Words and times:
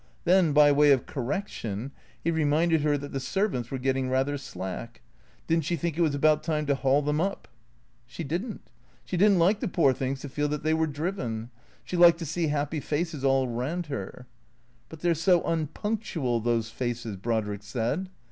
Then 0.23 0.51
by 0.51 0.71
way 0.71 0.89
of 0.93 1.05
correction 1.05 1.91
he 2.23 2.31
reminded 2.31 2.81
her 2.81 2.97
that 2.97 3.11
the 3.11 3.19
servants 3.19 3.69
were 3.69 3.77
getting 3.77 4.09
rather 4.09 4.35
slack. 4.35 5.03
Did 5.45 5.59
n't 5.59 5.65
she 5.65 5.75
think 5.75 5.95
it 5.95 6.01
was 6.01 6.15
about 6.15 6.41
time 6.41 6.65
to 6.65 6.73
haul 6.73 7.03
them 7.03 7.21
up? 7.21 7.47
She 8.07 8.23
did 8.23 8.43
n't. 8.43 8.61
She 9.05 9.15
did 9.15 9.33
n't 9.33 9.37
like 9.37 9.59
the 9.59 9.67
poor 9.67 9.93
things 9.93 10.21
to 10.21 10.29
feel 10.29 10.47
that 10.47 10.63
they 10.63 10.73
were 10.73 10.87
driven. 10.87 11.51
Slie 11.87 11.99
liked 11.99 12.17
to 12.17 12.25
see 12.25 12.47
happy 12.47 12.79
faces 12.79 13.23
all 13.23 13.47
around 13.47 13.85
her." 13.93 14.25
But 14.89 15.01
they 15.01 15.09
're 15.11 15.13
so 15.13 15.43
unpunctual— 15.43 16.39
those 16.39 16.71
faces," 16.71 17.15
Brodrick 17.15 17.61
said. 17.61 18.09